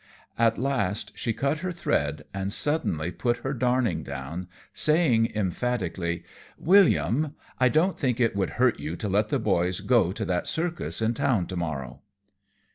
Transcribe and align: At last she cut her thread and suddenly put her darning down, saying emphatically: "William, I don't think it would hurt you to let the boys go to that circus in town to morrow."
At 0.39 0.57
last 0.57 1.11
she 1.13 1.31
cut 1.31 1.59
her 1.59 1.71
thread 1.71 2.23
and 2.33 2.51
suddenly 2.51 3.11
put 3.11 3.37
her 3.45 3.53
darning 3.53 4.01
down, 4.01 4.47
saying 4.73 5.31
emphatically: 5.35 6.23
"William, 6.57 7.35
I 7.59 7.69
don't 7.69 7.99
think 7.99 8.19
it 8.19 8.35
would 8.35 8.49
hurt 8.57 8.79
you 8.79 8.95
to 8.95 9.07
let 9.07 9.29
the 9.29 9.37
boys 9.37 9.79
go 9.81 10.11
to 10.11 10.25
that 10.25 10.47
circus 10.47 11.03
in 11.03 11.13
town 11.13 11.45
to 11.45 11.55
morrow." 11.55 12.01